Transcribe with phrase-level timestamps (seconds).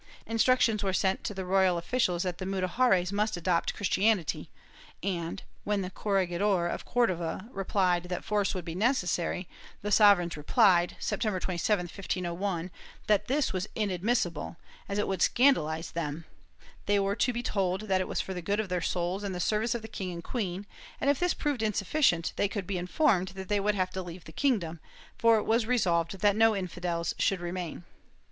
[0.25, 4.49] Instructions were sent to the royal officials that the Mudejares must adopt Christianity
[5.03, 9.47] and, when the corregidor of Cordova repfied that force would be necessary,
[9.83, 12.71] the sovereigns replied, September 27, 1501,
[13.05, 14.57] that this was inadmissible,
[14.89, 16.25] as it would scandalize them;
[16.87, 19.35] they were to be told that it was for the good of their souls and
[19.35, 20.65] the service of the king and queen
[20.99, 24.23] and, if this proved insufficient, they could be informed that they would have to leave
[24.23, 24.79] the kingdom,
[25.19, 27.83] for it was resolved that no infidels should remain.